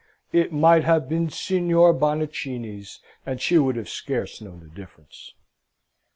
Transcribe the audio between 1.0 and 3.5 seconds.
been Signor Bononcini's, and